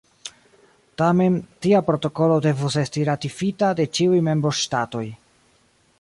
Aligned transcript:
Tamen 1.01 1.35
tia 1.65 1.81
protokolo 1.91 2.39
devus 2.47 2.79
esti 2.85 3.05
ratifita 3.11 3.71
de 3.81 3.89
ĉiuj 3.99 4.27
membroŝtatoj. 4.31 5.05